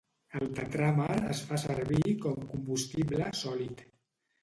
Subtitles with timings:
[0.37, 3.89] El tetràmer es fa servir com combustible sòlid.